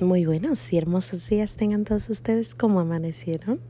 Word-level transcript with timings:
Muy 0.00 0.26
buenos 0.26 0.74
y 0.74 0.76
hermosos 0.76 1.26
días 1.30 1.56
tengan 1.56 1.84
todos 1.84 2.10
ustedes 2.10 2.54
como 2.54 2.80
amanecieron. 2.80 3.60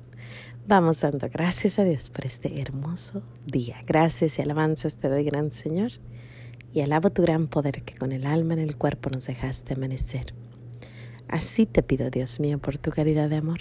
Vamos 0.67 1.03
dando 1.03 1.29
gracias 1.33 1.79
a 1.79 1.85
Dios 1.85 2.11
por 2.11 2.27
este 2.27 2.61
hermoso 2.61 3.23
día. 3.47 3.77
Gracias 3.87 4.37
y 4.37 4.43
alabanzas 4.43 4.97
te 4.97 5.09
doy, 5.09 5.23
gran 5.23 5.53
Señor, 5.53 5.93
y 6.75 6.81
alabo 6.81 7.11
tu 7.11 7.23
gran 7.23 7.47
poder 7.47 7.83
que 7.83 7.95
con 7.95 8.11
el 8.11 8.27
alma 8.27 8.55
en 8.55 8.59
el 8.59 8.77
cuerpo 8.77 9.09
nos 9.09 9.29
dejaste 9.29 9.75
amanecer. 9.75 10.35
Así 11.29 11.65
te 11.65 11.85
pido, 11.85 12.11
Dios 12.11 12.41
mío, 12.41 12.59
por 12.59 12.77
tu 12.77 12.91
caridad 12.91 13.31
de 13.31 13.37
amor, 13.37 13.61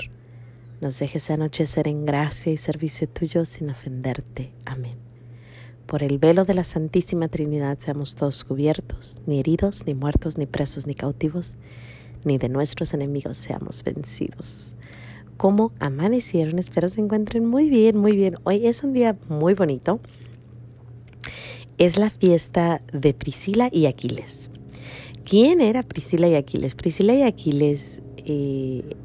nos 0.81 0.97
dejes 0.97 1.29
anochecer 1.29 1.87
en 1.87 2.07
gracia 2.07 2.51
y 2.51 2.57
servicio 2.57 3.07
tuyo 3.07 3.45
sin 3.45 3.69
ofenderte. 3.69 4.53
Amén. 4.65 4.97
Por 5.85 6.01
el 6.01 6.17
velo 6.17 6.45
de 6.45 6.55
la 6.55 6.63
Santísima 6.63 7.27
Trinidad 7.27 7.77
seamos 7.77 8.15
todos 8.15 8.43
cubiertos, 8.43 9.21
ni 9.27 9.39
heridos, 9.39 9.85
ni 9.85 9.93
muertos, 9.93 10.39
ni 10.39 10.47
presos, 10.47 10.87
ni 10.87 10.95
cautivos 10.95 11.57
ni 12.25 12.37
de 12.37 12.49
nuestros 12.49 12.93
enemigos 12.93 13.37
seamos 13.37 13.83
vencidos. 13.83 14.75
¿Cómo 15.37 15.71
amanecieron? 15.79 16.59
Espero 16.59 16.89
se 16.89 17.01
encuentren 17.01 17.45
muy 17.45 17.69
bien, 17.69 17.97
muy 17.97 18.15
bien. 18.15 18.37
Hoy 18.43 18.67
es 18.67 18.83
un 18.83 18.93
día 18.93 19.17
muy 19.27 19.53
bonito. 19.53 19.99
Es 21.77 21.97
la 21.97 22.09
fiesta 22.09 22.81
de 22.93 23.13
Priscila 23.13 23.69
y 23.71 23.85
Aquiles. 23.85 24.49
¿Quién 25.25 25.59
era 25.59 25.83
Priscila 25.83 26.27
y 26.27 26.35
Aquiles? 26.35 26.75
Priscila 26.75 27.13
y 27.13 27.23
Aquiles 27.23 28.01
eh, 28.17 28.95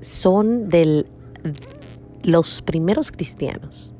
son 0.00 0.68
de 0.68 1.06
los 2.22 2.62
primeros 2.62 3.10
cristianos. 3.10 3.94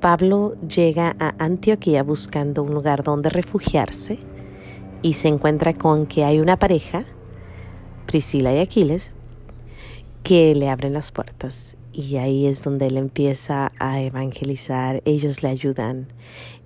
Pablo 0.00 0.56
llega 0.66 1.14
a 1.18 1.34
Antioquía 1.38 2.02
buscando 2.02 2.62
un 2.62 2.74
lugar 2.74 3.02
donde 3.02 3.28
refugiarse 3.28 4.18
y 5.02 5.14
se 5.14 5.28
encuentra 5.28 5.74
con 5.74 6.06
que 6.06 6.24
hay 6.24 6.40
una 6.40 6.58
pareja, 6.58 7.04
Priscila 8.06 8.54
y 8.54 8.58
Aquiles, 8.58 9.12
que 10.22 10.54
le 10.54 10.70
abren 10.70 10.92
las 10.92 11.10
puertas 11.10 11.76
y 11.92 12.16
ahí 12.16 12.46
es 12.46 12.64
donde 12.64 12.86
él 12.86 12.96
empieza 12.96 13.72
a 13.78 14.00
evangelizar, 14.00 15.02
ellos 15.04 15.42
le 15.42 15.50
ayudan. 15.50 16.08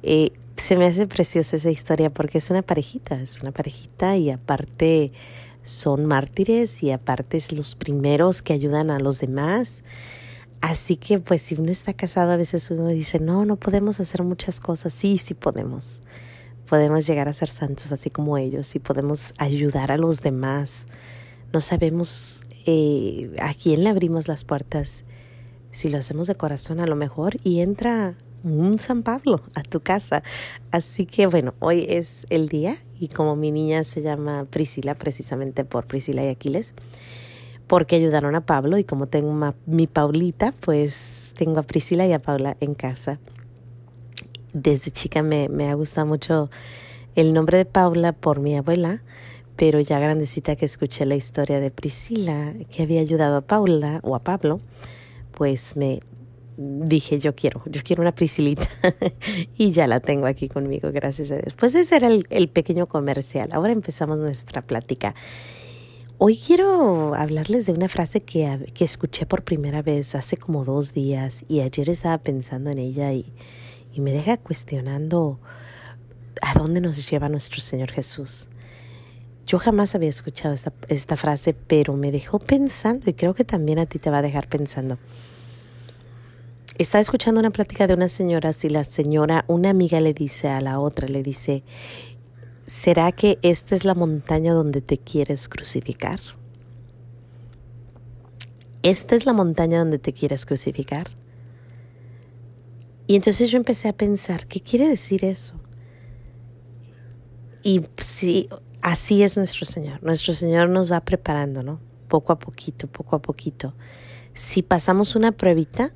Eh, 0.03 0.33
se 0.57 0.77
me 0.77 0.87
hace 0.87 1.07
preciosa 1.07 1.57
esa 1.57 1.71
historia 1.71 2.11
porque 2.11 2.39
es 2.39 2.51
una 2.51 2.63
parejita, 2.63 3.21
es 3.21 3.41
una 3.43 3.53
parejita 3.53 4.17
y 4.17 4.31
aparte 4.31 5.13
son 5.63 6.07
mártires 6.07 6.83
y 6.83 6.93
aparte 6.93 7.37
es 7.37 7.53
los 7.53 7.75
primeros 7.75 8.43
que 8.43 8.53
ayudan 8.53 8.91
a 8.91 9.01
los 9.01 9.19
demás. 9.21 9.85
Así 10.61 10.97
que 10.97 11.19
pues 11.19 11.43
si 11.43 11.55
uno 11.55 11.71
está 11.71 11.93
casado 11.93 12.33
a 12.33 12.37
veces 12.37 12.71
uno 12.71 12.89
dice, 12.89 13.19
no, 13.21 13.45
no 13.45 13.57
podemos 13.57 14.01
hacer 14.01 14.23
muchas 14.23 14.61
cosas, 14.61 14.93
sí, 14.93 15.19
sí 15.19 15.35
podemos 15.35 16.03
podemos 16.67 17.07
llegar 17.07 17.29
a 17.29 17.33
ser 17.33 17.49
santos 17.49 17.93
así 17.93 18.11
como 18.11 18.37
ellos 18.39 18.75
y 18.75 18.79
podemos 18.79 19.33
ayudar 19.39 19.91
a 19.93 19.99
los 19.99 20.21
demás. 20.21 20.87
No 21.53 21.61
sabemos 21.61 22.45
eh, 22.67 23.35
a 23.41 23.55
quién 23.55 23.85
le 23.85 23.91
abrimos 23.91 24.29
las 24.29 24.45
puertas. 24.45 25.05
Si 25.71 25.89
lo 25.89 25.99
hacemos 25.99 26.27
de 26.27 26.35
corazón 26.35 26.81
a 26.81 26.87
lo 26.87 26.97
mejor 26.97 27.37
y 27.45 27.61
entra 27.61 28.17
un 28.45 28.79
San 28.79 29.03
Pablo 29.03 29.43
a 29.55 29.63
tu 29.63 29.81
casa. 29.81 30.23
Así 30.71 31.07
que 31.07 31.27
bueno, 31.27 31.55
hoy 31.61 31.87
es 31.89 32.27
el 32.31 32.49
día 32.49 32.77
y 32.99 33.09
como 33.09 33.37
mi 33.37 33.51
niña 33.51 33.85
se 33.85 34.03
llama 34.03 34.47
Priscila, 34.51 34.95
precisamente 34.95 35.65
por 35.65 35.87
Priscila 35.87 36.25
y 36.25 36.29
Aquiles, 36.29 36.75
porque 37.67 37.97
ayudaron 37.97 38.35
a 38.35 38.47
Pablo 38.47 38.79
y 38.79 38.85
como 38.85 39.07
tengo 39.07 39.55
mi 39.67 39.87
Paulita, 39.87 40.53
pues 40.61 41.35
tengo 41.37 41.61
a 41.61 41.63
Priscila 41.65 42.07
y 42.07 42.13
a 42.13 42.23
Paula 42.23 42.57
en 42.61 42.75
casa 42.75 43.19
desde 44.57 44.91
chica 44.91 45.23
me, 45.23 45.49
me 45.49 45.69
ha 45.69 45.75
gustado 45.75 46.07
mucho 46.07 46.51
el 47.15 47.35
nombre 47.35 47.59
de 47.59 47.67
Paula 47.67 48.13
por 48.13 48.41
mi 48.41 48.57
abuela, 48.57 49.03
pero 49.57 49.81
ya 49.81 49.99
grandecita 49.99 50.57
que 50.57 50.65
escuché 50.65 51.05
la 51.05 51.15
historia 51.15 51.61
de 51.61 51.71
Priscila, 51.71 52.55
que 52.71 52.83
había 52.83 53.01
ayudado 53.01 53.37
a 53.37 53.41
Paula 53.43 54.01
o 54.03 54.15
a 54.15 54.21
Pablo, 54.21 54.61
pues 55.33 55.77
me 55.77 56.01
dije, 56.57 57.19
yo 57.19 57.35
quiero, 57.35 57.63
yo 57.67 57.83
quiero 57.85 58.01
una 58.01 58.15
Priscilita 58.15 58.69
y 59.59 59.73
ya 59.73 59.87
la 59.87 60.01
tengo 60.01 60.27
aquí 60.27 60.49
conmigo, 60.49 60.91
gracias 60.91 61.31
a 61.31 61.37
Dios. 61.37 61.55
Pues 61.55 61.75
ese 61.75 61.97
era 61.97 62.09
el, 62.09 62.27
el 62.31 62.49
pequeño 62.49 62.87
comercial. 62.87 63.51
Ahora 63.53 63.73
empezamos 63.73 64.19
nuestra 64.19 64.63
plática. 64.63 65.15
Hoy 66.17 66.39
quiero 66.39 67.15
hablarles 67.15 67.67
de 67.67 67.73
una 67.73 67.89
frase 67.91 68.23
que, 68.23 68.73
que 68.73 68.85
escuché 68.85 69.27
por 69.27 69.45
primera 69.45 69.83
vez 69.83 70.15
hace 70.15 70.39
como 70.39 70.65
dos 70.65 70.95
días 70.95 71.45
y 71.47 71.61
ayer 71.61 71.91
estaba 71.91 72.17
pensando 72.17 72.71
en 72.71 72.79
ella 72.79 73.13
y 73.13 73.27
y 73.97 74.01
me 74.01 74.13
deja 74.13 74.37
cuestionando 74.37 75.41
a 76.43 76.53
dónde 76.53 76.83
nos 76.83 77.11
lleva 77.11 77.31
nuestro 77.31 77.61
Señor 77.61 77.91
Jesús. 77.91 78.47
Yo 79.47 79.59
jamás 79.59 79.95
había 79.95 80.11
escuchado 80.11 80.55
esta, 80.89 81.17
frase, 81.17 81.55
pero 81.55 81.95
me 81.95 82.11
dejó 82.11 82.39
pensando 82.39 83.09
y 83.09 83.15
creo 83.15 83.33
que 83.33 83.45
también 83.45 83.79
a 83.79 83.87
ti 83.87 83.99
te 83.99 84.11
va 84.11 84.19
a 84.19 84.23
dejar 84.23 84.49
pensando. 84.49 84.99
Estaba 86.79 87.01
escuchando 87.01 87.41
una 87.41 87.51
plática 87.51 87.87
de 87.87 87.95
una 87.95 88.09
señora, 88.09 88.53
si 88.53 88.69
la 88.69 88.85
señora, 88.85 89.45
una 89.49 89.71
amiga 89.71 90.01
le 90.01 90.13
dice 90.13 90.49
a 90.49 90.61
la 90.61 90.79
otra, 90.79 91.09
le 91.09 91.23
dice, 91.23 91.63
¿será 92.67 93.13
que 93.13 93.39
esta 93.41 93.75
es 93.75 93.85
la 93.87 93.95
montaña 93.95 94.53
donde 94.53 94.83
te 94.83 94.99
quieres 94.99 95.49
crucificar? 95.49 96.21
¿Esta 98.83 99.15
es 99.15 99.25
la 99.25 99.33
montaña 99.33 99.79
donde 99.79 99.99
te 99.99 100.13
quieres 100.13 100.45
crucificar? 100.45 101.09
Y 103.07 103.15
entonces 103.15 103.51
yo 103.51 103.57
empecé 103.57 103.89
a 103.89 103.93
pensar, 103.93 104.47
¿qué 104.47 104.61
quiere 104.61 104.89
decir 104.89 105.25
eso? 105.25 105.55
Y 107.63 107.83
sí, 107.99 108.49
así 108.83 109.23
es 109.23 109.37
nuestro 109.37 109.65
Señor. 109.65 110.03
Nuestro 110.03 110.35
Señor 110.35 110.69
nos 110.69 110.91
va 110.91 111.01
preparando, 111.01 111.63
¿no? 111.63 111.81
Poco 112.09 112.33
a 112.33 112.39
poquito, 112.39 112.87
poco 112.87 113.17
a 113.17 113.23
poquito. 113.23 113.75
Si 114.35 114.63
pasamos 114.63 115.17
una 115.17 115.33
pruebita, 115.33 115.95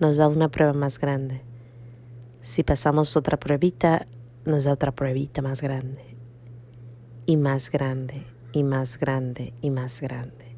nos 0.00 0.16
da 0.18 0.28
una 0.28 0.50
prueba 0.50 0.72
más 0.72 0.98
grande. 0.98 1.42
Si 2.40 2.62
pasamos 2.62 3.16
otra 3.16 3.38
pruebita, 3.38 4.06
nos 4.44 4.64
da 4.64 4.72
otra 4.72 4.92
pruebita 4.92 5.40
más 5.40 5.62
grande. 5.62 6.16
Y 7.26 7.36
más 7.36 7.70
grande, 7.70 8.26
y 8.52 8.64
más 8.64 8.98
grande, 8.98 9.54
y 9.62 9.70
más 9.70 10.00
grande. 10.00 10.56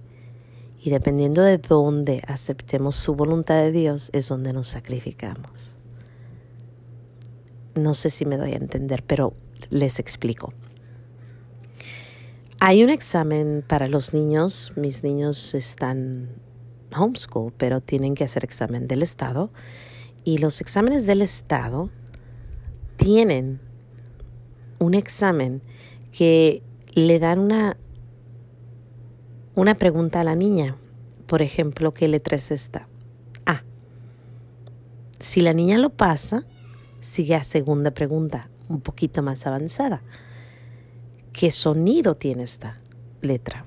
Y 0.80 0.90
dependiendo 0.90 1.42
de 1.42 1.58
dónde 1.58 2.22
aceptemos 2.26 2.96
su 2.96 3.14
voluntad 3.14 3.56
de 3.56 3.72
Dios, 3.72 4.10
es 4.12 4.28
donde 4.28 4.52
nos 4.52 4.68
sacrificamos. 4.68 5.75
No 7.76 7.92
sé 7.92 8.10
si 8.10 8.24
me 8.24 8.38
doy 8.38 8.52
a 8.52 8.56
entender, 8.56 9.04
pero 9.06 9.34
les 9.70 10.00
explico. 10.00 10.52
Hay 12.58 12.82
un 12.82 12.88
examen 12.88 13.62
para 13.66 13.86
los 13.86 14.14
niños. 14.14 14.72
Mis 14.76 15.04
niños 15.04 15.54
están 15.54 16.30
homeschool, 16.96 17.52
pero 17.56 17.82
tienen 17.82 18.14
que 18.14 18.24
hacer 18.24 18.44
examen 18.44 18.88
del 18.88 19.02
Estado. 19.02 19.50
Y 20.24 20.38
los 20.38 20.62
exámenes 20.62 21.04
del 21.04 21.20
Estado 21.20 21.90
tienen 22.96 23.60
un 24.78 24.94
examen 24.94 25.60
que 26.12 26.62
le 26.94 27.18
dan 27.18 27.38
una, 27.38 27.76
una 29.54 29.74
pregunta 29.74 30.20
a 30.20 30.24
la 30.24 30.34
niña. 30.34 30.76
Por 31.26 31.42
ejemplo, 31.42 31.92
¿qué 31.92 32.08
letra 32.08 32.36
es 32.36 32.50
esta? 32.50 32.88
A. 33.44 33.64
Si 35.18 35.42
la 35.42 35.52
niña 35.52 35.76
lo 35.76 35.90
pasa, 35.90 36.46
sigue 37.00 37.34
a 37.34 37.44
segunda 37.44 37.90
pregunta, 37.90 38.48
un 38.68 38.80
poquito 38.80 39.22
más 39.22 39.46
avanzada. 39.46 40.02
¿Qué 41.32 41.50
sonido 41.50 42.14
tiene 42.14 42.42
esta 42.42 42.78
letra? 43.20 43.64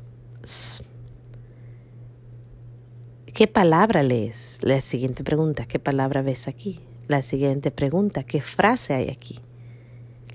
¿Qué 3.25 3.47
palabra 3.47 4.03
lees? 4.03 4.57
La 4.61 4.81
siguiente 4.81 5.23
pregunta, 5.23 5.65
¿qué 5.65 5.79
palabra 5.79 6.21
ves 6.21 6.47
aquí? 6.47 6.81
La 7.07 7.21
siguiente 7.21 7.71
pregunta, 7.71 8.23
¿qué 8.23 8.41
frase 8.41 8.93
hay 8.93 9.09
aquí? 9.09 9.39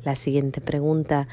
La 0.03 0.15
siguiente 0.15 0.61
pregunta, 0.61 1.29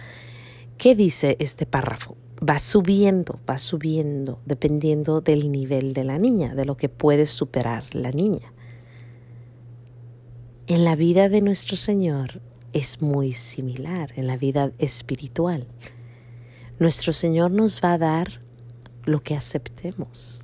¿qué 0.78 0.96
dice 0.96 1.38
este 1.40 1.66
párrafo? 1.66 2.16
Va 2.48 2.58
subiendo, 2.58 3.40
va 3.48 3.58
subiendo, 3.58 4.40
dependiendo 4.46 5.22
del 5.22 5.52
nivel 5.52 5.94
de 5.94 6.04
la 6.04 6.18
niña, 6.18 6.56
de 6.56 6.66
lo 6.66 6.78
que 6.78 6.90
puede 6.90 7.28
superar 7.28 7.84
la 7.94 8.12
niña 8.12 8.51
en 10.74 10.86
la 10.86 10.96
vida 10.96 11.28
de 11.28 11.42
nuestro 11.42 11.76
Señor 11.76 12.40
es 12.72 13.02
muy 13.02 13.34
similar, 13.34 14.14
en 14.16 14.26
la 14.26 14.38
vida 14.38 14.72
espiritual. 14.78 15.68
Nuestro 16.80 17.12
Señor 17.12 17.52
nos 17.52 17.82
va 17.84 17.92
a 17.92 17.98
dar 17.98 18.42
lo 19.04 19.22
que 19.22 19.36
aceptemos. 19.36 20.40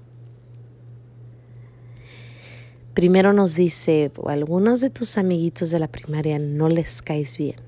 Primero 2.94 3.32
nos 3.32 3.56
dice, 3.56 4.12
algunos 4.26 4.82
de 4.82 4.90
tus 4.90 5.18
amiguitos 5.18 5.70
de 5.70 5.80
la 5.80 5.88
primaria 5.88 6.40
no 6.40 6.68
les 6.68 7.02
caes 7.02 7.38
bien 7.38 7.62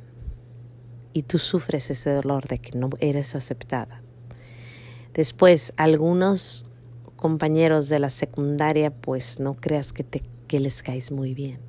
y 1.14 1.24
tú 1.24 1.38
sufres 1.38 1.90
ese 1.90 2.12
dolor 2.12 2.50
de 2.50 2.60
que 2.60 2.78
no 2.78 2.90
eres 3.00 3.36
aceptada. 3.36 4.02
Después, 5.14 5.74
algunos 5.78 6.66
compañeros 7.16 7.88
de 7.88 8.00
la 8.00 8.10
secundaria, 8.10 8.92
pues 8.92 9.40
no 9.40 9.56
creas 9.56 9.94
que, 9.94 10.04
te, 10.04 10.24
que 10.50 10.60
les 10.60 10.84
caes 10.84 11.10
muy 11.14 11.34
bien. 11.34 11.69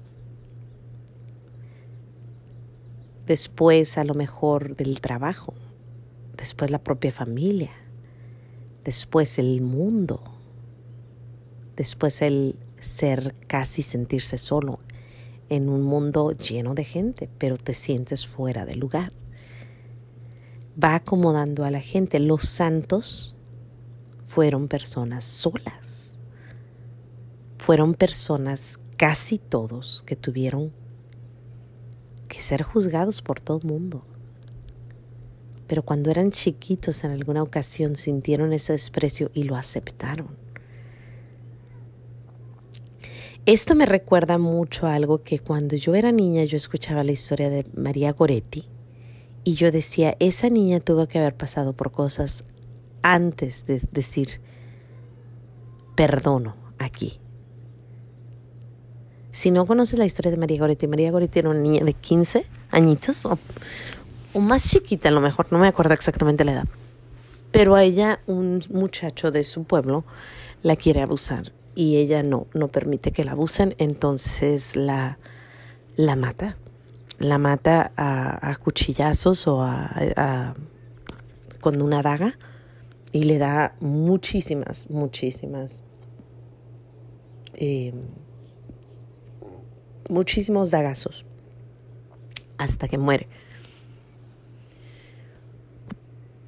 Después 3.27 3.99
a 3.99 4.05
lo 4.05 4.15
mejor 4.15 4.77
del 4.77 5.01
trabajo, 5.01 5.55
después 6.37 6.71
la 6.71 6.83
propia 6.83 7.13
familia, 7.13 7.71
después 8.85 9.39
el 9.39 9.61
mundo, 9.61 10.23
después 11.77 12.23
el 12.23 12.57
ser 12.81 13.35
casi 13.47 13.83
sentirse 13.83 14.39
solo 14.39 14.81
en 15.49 15.69
un 15.69 15.83
mundo 15.83 16.33
lleno 16.33 16.75
de 16.75 16.85
gente, 16.85 17.29
pero 17.39 17.57
te 17.57 17.75
sientes 17.75 18.27
fuera 18.27 18.65
de 18.65 18.77
lugar. 18.77 19.13
Va 20.83 20.95
acomodando 20.95 21.65
a 21.65 21.71
la 21.71 21.81
gente. 21.81 22.21
Los 22.21 22.45
santos 22.45 23.35
fueron 24.23 24.69
personas 24.69 25.25
solas. 25.25 26.19
Fueron 27.59 27.95
personas, 27.95 28.79
casi 28.97 29.39
todos, 29.39 30.03
que 30.07 30.17
tuvieron 30.17 30.73
que 32.31 32.41
ser 32.41 32.62
juzgados 32.62 33.21
por 33.21 33.41
todo 33.41 33.59
el 33.59 33.65
mundo. 33.65 34.03
Pero 35.67 35.82
cuando 35.82 36.11
eran 36.11 36.31
chiquitos 36.31 37.05
en 37.05 37.11
alguna 37.11 37.43
ocasión 37.43 37.97
sintieron 37.97 38.53
ese 38.55 38.73
desprecio 38.73 39.31
y 39.35 39.43
lo 39.43 39.56
aceptaron. 39.56 40.29
Esto 43.47 43.75
me 43.75 43.85
recuerda 43.85 44.38
mucho 44.38 44.87
a 44.87 44.94
algo 44.94 45.23
que 45.23 45.41
cuando 45.41 45.75
yo 45.75 45.94
era 45.94 46.12
niña 46.12 46.44
yo 46.44 46.56
escuchaba 46.56 47.03
la 47.05 47.12
historia 47.12 47.50
de 47.50 47.67
María 47.75 48.12
Goretti 48.12 48.69
y 49.43 49.55
yo 49.55 49.73
decía, 49.73 50.17
esa 50.21 50.50
niña 50.50 50.81
tuvo 50.81 51.09
que 51.09 51.19
haber 51.19 51.37
pasado 51.37 51.73
por 51.73 51.91
cosas 51.91 52.44
antes 53.03 53.67
de 53.67 53.83
decir, 53.91 54.41
perdono 55.97 56.55
aquí. 56.79 57.19
Si 59.41 59.51
no 59.51 59.65
conoces 59.65 59.99
la 59.99 60.05
historia 60.05 60.31
de 60.31 60.37
María 60.37 60.59
Goretti, 60.59 60.87
María 60.87 61.11
Goretti 61.11 61.39
era 61.39 61.49
una 61.49 61.61
niña 61.61 61.83
de 61.83 61.95
15 61.95 62.45
añitos 62.71 63.25
o, 63.25 63.39
más 64.39 64.69
chiquita 64.69 65.09
a 65.09 65.13
lo 65.13 65.23
mejor, 65.23 65.47
no 65.51 65.59
me 65.59 65.67
acuerdo 65.67 65.95
exactamente 65.95 66.45
la 66.45 66.53
edad. 66.53 66.69
Pero 67.51 67.75
a 67.75 67.83
ella 67.83 68.21
un 68.27 68.61
muchacho 68.69 69.31
de 69.31 69.43
su 69.45 69.65
pueblo 69.65 70.05
la 70.63 70.77
quiere 70.77 71.01
abusar 71.01 71.53
y 71.75 71.97
ella 71.97 72.23
no, 72.23 72.49
no 72.53 72.69
permite 72.69 73.13
que 73.13 73.25
la 73.25 73.33
abusen, 73.33 73.75
entonces 73.79 74.77
la, 74.77 75.17
la 75.97 76.17
mata. 76.17 76.59
La 77.19 77.39
mata 77.39 77.93
a, 77.97 78.55
cuchillazos 78.57 79.47
o 79.47 79.63
a, 79.63 80.55
con 81.61 81.81
una 81.81 82.03
daga 82.03 82.37
y 83.11 83.25
le 83.25 83.39
da 83.39 83.75
muchísimas, 83.81 84.91
muchísimas, 84.91 85.83
eh, 87.55 87.95
muchísimos 90.11 90.71
dagazos 90.71 91.25
hasta 92.59 92.89
que 92.89 92.99
muere. 92.99 93.29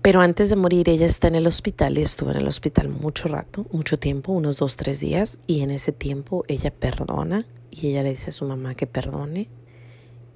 Pero 0.02 0.20
antes 0.20 0.50
de 0.50 0.56
morir 0.56 0.88
ella 0.88 1.06
está 1.06 1.28
en 1.28 1.36
el 1.36 1.46
hospital 1.46 1.96
y 1.96 2.02
estuvo 2.02 2.32
en 2.32 2.36
el 2.38 2.48
hospital 2.48 2.88
mucho 2.88 3.28
rato, 3.28 3.66
mucho 3.70 3.98
tiempo, 4.00 4.32
unos 4.32 4.58
dos, 4.58 4.76
tres 4.76 4.98
días, 4.98 5.38
y 5.46 5.60
en 5.60 5.70
ese 5.70 5.92
tiempo 5.92 6.44
ella 6.48 6.72
perdona 6.72 7.46
y 7.70 7.86
ella 7.88 8.02
le 8.02 8.10
dice 8.10 8.30
a 8.30 8.32
su 8.32 8.44
mamá 8.44 8.74
que 8.74 8.88
perdone 8.88 9.48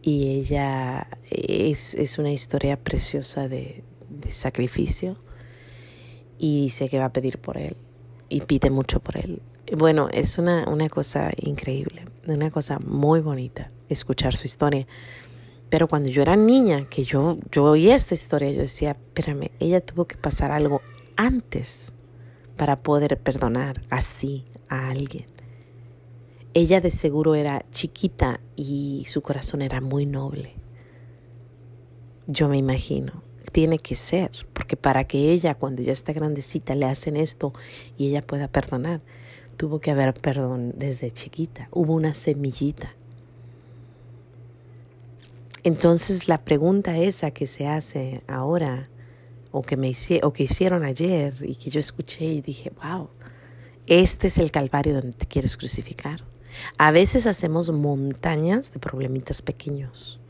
y 0.02 0.38
ella 0.38 1.08
es, 1.30 1.94
es 1.94 2.18
una 2.18 2.30
historia 2.30 2.76
preciosa 2.78 3.48
de, 3.48 3.82
sacrificio 4.30 5.16
y 6.38 6.70
sé 6.70 6.88
que 6.88 6.98
va 6.98 7.06
a 7.06 7.12
pedir 7.12 7.38
por 7.38 7.58
él 7.58 7.76
y 8.28 8.40
pide 8.42 8.70
mucho 8.70 9.00
por 9.00 9.16
él. 9.16 9.42
Bueno, 9.76 10.08
es 10.12 10.38
una, 10.38 10.68
una 10.68 10.88
cosa 10.88 11.32
increíble, 11.36 12.04
una 12.34 12.50
cosa 12.50 12.78
muy 12.78 13.20
bonita 13.20 13.70
escuchar 13.88 14.36
su 14.36 14.46
historia. 14.46 14.86
Pero 15.68 15.88
cuando 15.88 16.08
yo 16.08 16.22
era 16.22 16.36
niña, 16.36 16.88
que 16.88 17.04
yo, 17.04 17.38
yo 17.50 17.64
oí 17.64 17.90
esta 17.90 18.14
historia, 18.14 18.50
yo 18.50 18.60
decía, 18.60 18.92
espérame, 18.92 19.50
ella 19.58 19.80
tuvo 19.80 20.06
que 20.06 20.16
pasar 20.16 20.50
algo 20.50 20.80
antes 21.16 21.92
para 22.56 22.76
poder 22.76 23.18
perdonar 23.18 23.82
así 23.90 24.44
a 24.68 24.90
alguien. 24.90 25.26
Ella 26.54 26.80
de 26.80 26.90
seguro 26.90 27.34
era 27.34 27.64
chiquita 27.70 28.40
y 28.54 29.04
su 29.08 29.20
corazón 29.20 29.60
era 29.60 29.80
muy 29.80 30.06
noble. 30.06 30.54
Yo 32.26 32.48
me 32.48 32.56
imagino, 32.56 33.22
tiene 33.52 33.78
que 33.78 33.94
ser, 33.94 34.30
porque 34.52 34.76
para 34.76 35.04
que 35.04 35.32
ella 35.32 35.54
cuando 35.54 35.82
ya 35.82 35.92
está 35.92 36.12
grandecita 36.12 36.74
le 36.74 36.86
hacen 36.86 37.16
esto 37.16 37.52
y 37.98 38.08
ella 38.08 38.22
pueda 38.22 38.48
perdonar, 38.48 39.02
tuvo 39.56 39.80
que 39.80 39.90
haber 39.90 40.14
perdón 40.14 40.74
desde 40.76 41.10
chiquita, 41.10 41.68
hubo 41.72 41.94
una 41.94 42.14
semillita 42.14 42.94
entonces 45.66 46.28
la 46.28 46.44
pregunta 46.44 46.96
esa 46.96 47.32
que 47.32 47.48
se 47.48 47.66
hace 47.66 48.22
ahora 48.28 48.88
o 49.50 49.62
que 49.62 49.76
me 49.76 49.90
o 50.22 50.32
que 50.32 50.44
hicieron 50.44 50.84
ayer 50.84 51.34
y 51.42 51.56
que 51.56 51.70
yo 51.70 51.80
escuché 51.80 52.24
y 52.24 52.40
dije, 52.40 52.70
"Wow, 52.80 53.08
este 53.88 54.28
es 54.28 54.38
el 54.38 54.52
calvario 54.52 54.94
donde 54.94 55.16
te 55.16 55.26
quieres 55.26 55.56
crucificar." 55.56 56.22
A 56.78 56.92
veces 56.92 57.26
hacemos 57.26 57.72
montañas 57.72 58.72
de 58.72 58.78
problemitas 58.78 59.42
pequeños 59.42 60.20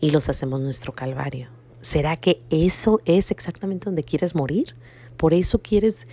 y 0.00 0.10
los 0.10 0.30
hacemos 0.30 0.58
nuestro 0.62 0.94
calvario. 0.94 1.48
¿Será 1.82 2.16
que 2.16 2.40
eso 2.48 3.02
es 3.04 3.30
exactamente 3.30 3.84
donde 3.84 4.04
quieres 4.04 4.34
morir? 4.34 4.74
¿Por 5.18 5.34
eso 5.34 5.60
quieres 5.60 6.08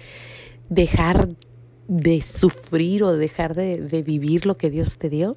dejar 0.68 1.30
de 1.90 2.22
sufrir 2.22 3.04
o 3.04 3.12
dejar 3.18 3.56
de, 3.56 3.82
de 3.82 4.02
vivir 4.04 4.46
lo 4.46 4.56
que 4.56 4.70
Dios 4.70 4.98
te 4.98 5.10
dio? 5.10 5.36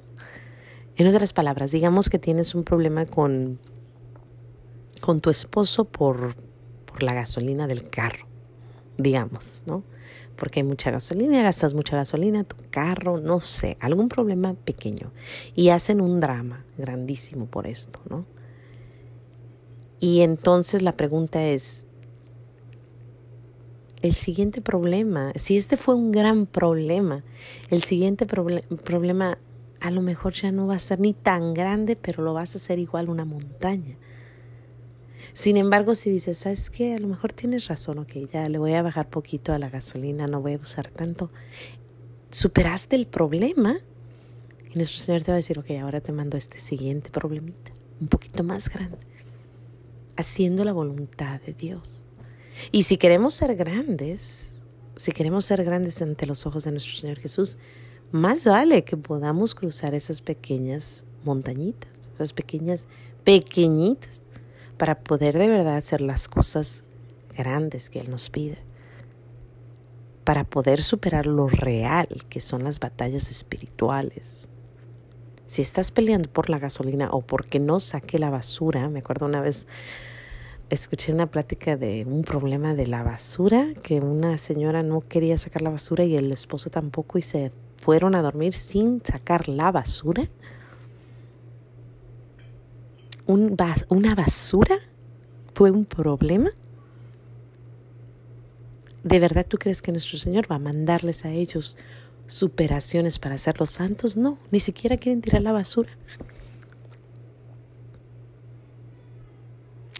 En 0.95 1.07
otras 1.07 1.33
palabras, 1.33 1.71
digamos 1.71 2.09
que 2.09 2.19
tienes 2.19 2.53
un 2.53 2.63
problema 2.63 3.07
con, 3.07 3.59
con 5.01 5.21
tu 5.21 5.31
esposo 5.31 5.85
por, 5.85 6.35
por 6.85 7.01
la 7.01 7.13
gasolina 7.15 7.65
del 7.65 7.89
carro, 7.89 8.27
digamos, 8.97 9.63
¿no? 9.65 9.83
Porque 10.35 10.59
hay 10.59 10.63
mucha 10.63 10.91
gasolina, 10.91 11.41
gastas 11.41 11.73
mucha 11.73 11.95
gasolina, 11.95 12.43
tu 12.43 12.55
carro, 12.69 13.19
no 13.19 13.41
sé, 13.41 13.75
algún 13.79 14.07
problema 14.07 14.53
pequeño. 14.53 15.11
Y 15.55 15.69
hacen 15.69 15.99
un 15.99 16.19
drama 16.19 16.63
grandísimo 16.77 17.47
por 17.47 17.65
esto, 17.65 17.99
¿no? 18.07 18.25
Y 19.99 20.21
entonces 20.21 20.83
la 20.83 20.95
pregunta 20.95 21.43
es, 21.43 21.87
el 24.03 24.13
siguiente 24.13 24.61
problema, 24.61 25.31
si 25.35 25.55
este 25.55 25.77
fue 25.77 25.95
un 25.95 26.11
gran 26.11 26.45
problema, 26.45 27.23
el 27.71 27.83
siguiente 27.83 28.25
problema 28.25 29.37
a 29.79 29.91
lo 29.91 30.01
mejor 30.01 30.33
ya 30.33 30.51
no 30.51 30.67
va 30.67 30.75
a 30.75 30.79
ser 30.79 30.99
ni 30.99 31.13
tan 31.13 31.53
grande, 31.53 31.95
pero 31.95 32.21
lo 32.21 32.33
vas 32.33 32.53
a 32.53 32.57
hacer 32.57 32.79
igual 32.79 33.09
una 33.09 33.23
montaña. 33.23 33.95
Sin 35.31 35.55
embargo, 35.55 35.95
si 35.95 36.09
dices, 36.09 36.37
¿sabes 36.37 36.69
qué? 36.69 36.95
A 36.95 36.99
lo 36.99 37.07
mejor 37.07 37.31
tienes 37.31 37.67
razón, 37.67 37.97
ok, 37.97 38.11
ya 38.31 38.45
le 38.49 38.57
voy 38.57 38.73
a 38.73 38.81
bajar 38.81 39.07
poquito 39.07 39.53
a 39.53 39.57
la 39.57 39.69
gasolina, 39.69 40.27
no 40.27 40.41
voy 40.41 40.55
a 40.55 40.57
usar 40.57 40.91
tanto. 40.91 41.31
Superaste 42.29 42.97
el 42.97 43.07
problema 43.07 43.77
y 44.69 44.75
nuestro 44.75 45.01
Señor 45.01 45.21
te 45.21 45.31
va 45.31 45.35
a 45.35 45.37
decir, 45.37 45.57
ok, 45.59 45.71
ahora 45.81 46.01
te 46.01 46.11
mando 46.11 46.35
este 46.35 46.59
siguiente 46.59 47.09
problemita, 47.09 47.71
un 48.01 48.09
poquito 48.09 48.43
más 48.43 48.67
grande, 48.67 48.97
haciendo 50.17 50.65
la 50.65 50.73
voluntad 50.73 51.39
de 51.39 51.53
Dios. 51.53 52.03
Y 52.71 52.83
si 52.83 52.97
queremos 52.97 53.33
ser 53.33 53.55
grandes, 53.55 54.55
si 54.95 55.11
queremos 55.11 55.45
ser 55.45 55.63
grandes 55.63 56.01
ante 56.01 56.25
los 56.25 56.45
ojos 56.45 56.63
de 56.63 56.71
nuestro 56.71 56.95
Señor 56.95 57.19
Jesús, 57.19 57.57
más 58.11 58.45
vale 58.45 58.83
que 58.83 58.97
podamos 58.97 59.55
cruzar 59.55 59.95
esas 59.95 60.21
pequeñas 60.21 61.05
montañitas, 61.23 61.89
esas 62.13 62.33
pequeñas, 62.33 62.87
pequeñitas, 63.23 64.23
para 64.77 64.99
poder 64.99 65.37
de 65.37 65.47
verdad 65.47 65.77
hacer 65.77 66.01
las 66.01 66.27
cosas 66.27 66.83
grandes 67.35 67.89
que 67.89 67.99
Él 67.99 68.11
nos 68.11 68.29
pide, 68.29 68.59
para 70.23 70.43
poder 70.43 70.81
superar 70.81 71.25
lo 71.25 71.47
real 71.47 72.07
que 72.29 72.39
son 72.39 72.63
las 72.63 72.79
batallas 72.79 73.31
espirituales. 73.31 74.49
Si 75.45 75.61
estás 75.61 75.91
peleando 75.91 76.29
por 76.29 76.49
la 76.49 76.59
gasolina 76.59 77.09
o 77.11 77.21
porque 77.21 77.59
no 77.59 77.79
saque 77.79 78.19
la 78.19 78.29
basura, 78.29 78.89
me 78.89 78.99
acuerdo 78.99 79.25
una 79.25 79.41
vez 79.41 79.67
escuché 80.73 81.13
una 81.13 81.29
plática 81.29 81.77
de 81.77 82.03
un 82.05 82.23
problema 82.23 82.73
de 82.73 82.87
la 82.87 83.03
basura, 83.03 83.73
que 83.83 83.99
una 83.99 84.37
señora 84.37 84.81
no 84.81 85.01
quería 85.01 85.37
sacar 85.37 85.61
la 85.61 85.69
basura 85.69 86.03
y 86.03 86.15
el 86.15 86.31
esposo 86.31 86.69
tampoco 86.69 87.17
y 87.17 87.21
se 87.21 87.51
fueron 87.77 88.15
a 88.15 88.21
dormir 88.21 88.53
sin 88.53 89.01
sacar 89.03 89.47
la 89.47 89.71
basura? 89.71 90.29
¿Una 93.25 94.15
basura 94.15 94.77
fue 95.53 95.69
un 95.71 95.85
problema? 95.85 96.49
¿De 99.03 99.19
verdad 99.19 99.45
tú 99.47 99.57
crees 99.57 99.81
que 99.81 99.91
nuestro 99.91 100.17
Señor 100.17 100.51
va 100.51 100.55
a 100.55 100.59
mandarles 100.59 101.23
a 101.23 101.29
ellos 101.29 101.77
superaciones 102.25 103.19
para 103.19 103.35
hacerlos 103.35 103.69
santos? 103.69 104.17
No, 104.17 104.39
ni 104.49 104.59
siquiera 104.59 104.97
quieren 104.97 105.21
tirar 105.21 105.41
la 105.41 105.51
basura. 105.51 105.91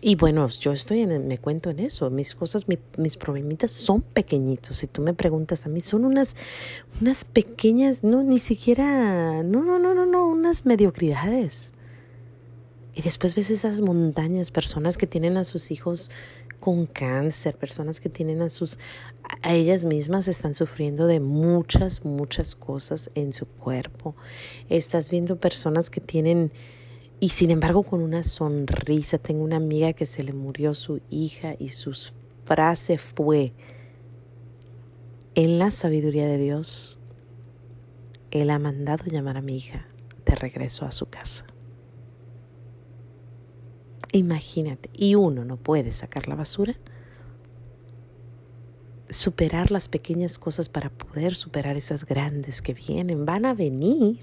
Y 0.05 0.15
bueno, 0.15 0.49
yo 0.49 0.73
estoy 0.73 0.99
en, 0.99 1.27
me 1.27 1.37
cuento 1.37 1.69
en 1.69 1.79
eso. 1.79 2.09
Mis 2.09 2.35
cosas, 2.35 2.65
mis 2.97 3.15
problemitas 3.15 3.71
son 3.71 4.01
pequeñitos. 4.01 4.79
Si 4.79 4.87
tú 4.87 5.01
me 5.01 5.13
preguntas 5.13 5.65
a 5.65 5.69
mí, 5.69 5.79
son 5.79 6.03
unas, 6.03 6.35
unas 6.99 7.23
pequeñas, 7.23 8.03
no, 8.03 8.21
ni 8.21 8.39
siquiera, 8.39 9.43
no, 9.43 9.63
no, 9.63 9.79
no, 9.79 9.95
no, 9.95 10.05
no, 10.05 10.27
unas 10.27 10.65
mediocridades. 10.65 11.73
Y 12.93 13.01
después 13.01 13.33
ves 13.33 13.49
esas 13.49 13.79
montañas, 13.79 14.51
personas 14.51 14.97
que 14.97 15.07
tienen 15.07 15.37
a 15.37 15.45
sus 15.45 15.71
hijos 15.71 16.11
con 16.59 16.85
cáncer, 16.85 17.55
personas 17.55 18.01
que 18.01 18.09
tienen 18.09 18.41
a 18.41 18.49
sus, 18.49 18.79
a 19.41 19.53
ellas 19.53 19.85
mismas 19.85 20.27
están 20.27 20.53
sufriendo 20.53 21.07
de 21.07 21.21
muchas, 21.21 22.03
muchas 22.03 22.55
cosas 22.55 23.09
en 23.15 23.31
su 23.31 23.45
cuerpo. 23.45 24.17
Estás 24.67 25.09
viendo 25.09 25.37
personas 25.37 25.89
que 25.89 26.01
tienen, 26.01 26.51
y 27.23 27.29
sin 27.29 27.51
embargo 27.51 27.83
con 27.83 28.01
una 28.01 28.21
sonrisa, 28.21 29.17
tengo 29.17 29.45
una 29.45 29.55
amiga 29.55 29.93
que 29.93 30.05
se 30.05 30.23
le 30.23 30.33
murió 30.33 30.73
su 30.73 30.99
hija 31.09 31.55
y 31.57 31.69
su 31.69 31.97
frase 32.43 32.97
fue, 32.97 33.53
en 35.33 35.57
la 35.57 35.71
sabiduría 35.71 36.27
de 36.27 36.37
Dios, 36.37 36.99
Él 38.29 38.49
ha 38.49 38.59
mandado 38.59 39.05
llamar 39.05 39.37
a 39.37 39.41
mi 39.41 39.55
hija 39.55 39.87
de 40.25 40.35
regreso 40.35 40.83
a 40.83 40.91
su 40.91 41.05
casa. 41.05 41.45
Imagínate, 44.11 44.89
y 44.91 45.15
uno 45.15 45.45
no 45.45 45.55
puede 45.55 45.91
sacar 45.91 46.27
la 46.27 46.35
basura, 46.35 46.75
superar 49.09 49.71
las 49.71 49.87
pequeñas 49.87 50.39
cosas 50.39 50.67
para 50.67 50.89
poder 50.89 51.35
superar 51.35 51.77
esas 51.77 52.05
grandes 52.05 52.61
que 52.61 52.73
vienen, 52.73 53.25
van 53.25 53.45
a 53.45 53.53
venir, 53.53 54.19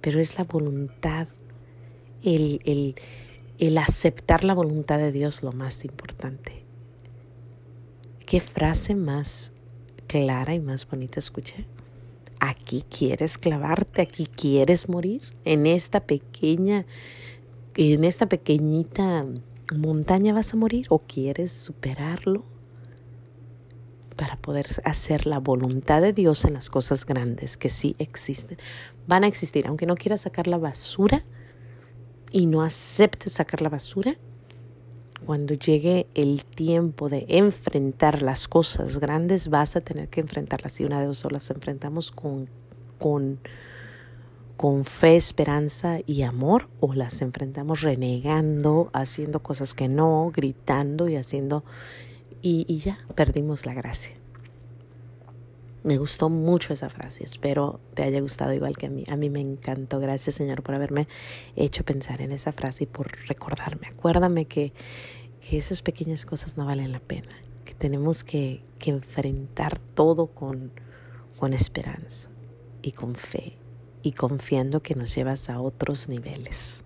pero 0.00 0.18
es 0.18 0.36
la 0.36 0.42
voluntad, 0.42 1.28
el, 2.24 2.60
el, 2.64 2.94
el 3.58 3.78
aceptar 3.78 4.44
la 4.44 4.54
voluntad 4.54 4.98
de 4.98 5.12
Dios 5.12 5.42
lo 5.42 5.52
más 5.52 5.84
importante. 5.84 6.64
¿Qué 8.26 8.40
frase 8.40 8.94
más 8.94 9.52
clara 10.06 10.54
y 10.54 10.60
más 10.60 10.88
bonita 10.88 11.20
escuché? 11.20 11.66
Aquí 12.40 12.84
quieres 12.88 13.38
clavarte, 13.38 14.02
aquí 14.02 14.26
quieres 14.26 14.88
morir, 14.88 15.22
en 15.44 15.66
esta 15.66 16.00
pequeña 16.00 16.84
en 17.76 18.04
esta 18.04 18.26
pequeñita 18.28 19.26
montaña 19.74 20.32
vas 20.32 20.52
a 20.52 20.56
morir 20.56 20.86
o 20.90 21.00
quieres 21.00 21.52
superarlo 21.52 22.44
para 24.16 24.36
poder 24.36 24.66
hacer 24.84 25.26
la 25.26 25.40
voluntad 25.40 26.00
de 26.00 26.12
Dios 26.12 26.44
en 26.44 26.54
las 26.54 26.70
cosas 26.70 27.04
grandes 27.04 27.56
que 27.56 27.68
sí 27.68 27.96
existen. 27.98 28.58
Van 29.08 29.24
a 29.24 29.26
existir, 29.26 29.66
aunque 29.66 29.86
no 29.86 29.96
quieras 29.96 30.20
sacar 30.20 30.46
la 30.46 30.58
basura 30.58 31.24
y 32.34 32.46
no 32.46 32.62
aceptes 32.62 33.34
sacar 33.34 33.62
la 33.62 33.68
basura, 33.68 34.16
cuando 35.24 35.54
llegue 35.54 36.08
el 36.14 36.44
tiempo 36.44 37.08
de 37.08 37.26
enfrentar 37.28 38.22
las 38.22 38.48
cosas 38.48 38.98
grandes, 38.98 39.48
vas 39.50 39.76
a 39.76 39.82
tener 39.82 40.08
que 40.08 40.20
enfrentarlas. 40.20 40.80
Y 40.80 40.84
una 40.84 41.00
de 41.00 41.06
dos 41.06 41.24
o 41.24 41.30
las 41.30 41.48
enfrentamos 41.50 42.10
con, 42.10 42.50
con 42.98 43.38
con 44.56 44.84
fe, 44.84 45.16
esperanza 45.16 45.98
y 46.06 46.22
amor 46.22 46.68
o 46.80 46.94
las 46.94 47.22
enfrentamos 47.22 47.82
renegando, 47.82 48.90
haciendo 48.92 49.42
cosas 49.42 49.74
que 49.74 49.88
no, 49.88 50.30
gritando 50.34 51.08
y 51.08 51.16
haciendo 51.16 51.64
y, 52.42 52.78
ya 52.78 52.98
perdimos 53.14 53.66
la 53.66 53.74
gracia. 53.74 54.14
Me 55.84 55.98
gustó 55.98 56.30
mucho 56.30 56.72
esa 56.72 56.88
frase, 56.88 57.24
espero 57.24 57.78
te 57.92 58.04
haya 58.04 58.18
gustado 58.22 58.54
igual 58.54 58.74
que 58.74 58.86
a 58.86 58.88
mí. 58.88 59.04
A 59.10 59.16
mí 59.16 59.28
me 59.28 59.40
encantó, 59.40 60.00
gracias 60.00 60.34
Señor 60.34 60.62
por 60.62 60.74
haberme 60.74 61.08
hecho 61.56 61.84
pensar 61.84 62.22
en 62.22 62.32
esa 62.32 62.52
frase 62.52 62.84
y 62.84 62.86
por 62.86 63.12
recordarme. 63.28 63.88
Acuérdame 63.88 64.46
que, 64.46 64.72
que 65.46 65.58
esas 65.58 65.82
pequeñas 65.82 66.24
cosas 66.24 66.56
no 66.56 66.64
valen 66.64 66.90
la 66.90 67.00
pena, 67.00 67.28
que 67.66 67.74
tenemos 67.74 68.24
que, 68.24 68.62
que 68.78 68.92
enfrentar 68.92 69.78
todo 69.78 70.28
con, 70.28 70.72
con 71.38 71.52
esperanza 71.52 72.30
y 72.80 72.92
con 72.92 73.14
fe 73.14 73.58
y 74.02 74.12
confiando 74.12 74.82
que 74.82 74.94
nos 74.94 75.14
llevas 75.14 75.50
a 75.50 75.60
otros 75.60 76.08
niveles. 76.08 76.82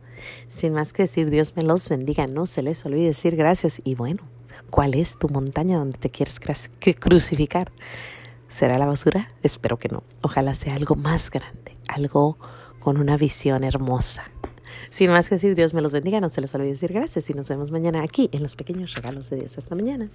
Sin 0.48 0.72
más 0.72 0.92
que 0.92 1.04
decir, 1.04 1.30
Dios 1.30 1.54
me 1.54 1.62
los 1.62 1.88
bendiga, 1.88 2.26
no 2.26 2.46
se 2.46 2.62
les 2.62 2.84
olvide 2.84 3.06
decir 3.06 3.36
gracias 3.36 3.80
y 3.84 3.94
bueno, 3.94 4.24
¿cuál 4.70 4.94
es 4.94 5.16
tu 5.20 5.28
montaña 5.28 5.78
donde 5.78 5.98
te 5.98 6.10
quieres 6.10 6.40
crucificar? 6.98 7.70
¿Será 8.48 8.78
la 8.78 8.86
basura? 8.86 9.30
Espero 9.42 9.78
que 9.78 9.88
no. 9.88 10.02
Ojalá 10.22 10.54
sea 10.54 10.74
algo 10.74 10.96
más 10.96 11.30
grande, 11.30 11.76
algo 11.88 12.38
con 12.80 12.96
una 12.96 13.16
visión 13.16 13.62
hermosa. 13.62 14.24
Sin 14.90 15.10
más 15.10 15.28
que 15.28 15.34
decir, 15.34 15.54
Dios 15.54 15.74
me 15.74 15.82
los 15.82 15.92
bendiga, 15.92 16.20
no 16.20 16.28
se 16.30 16.40
les 16.40 16.54
olvide 16.54 16.70
decir 16.70 16.92
gracias 16.92 17.28
y 17.28 17.34
nos 17.34 17.48
vemos 17.48 17.70
mañana 17.70 18.02
aquí 18.02 18.30
en 18.32 18.42
los 18.42 18.56
pequeños 18.56 18.94
regalos 18.94 19.28
de 19.28 19.36
Dios. 19.36 19.58
Hasta 19.58 19.74
mañana. 19.74 20.08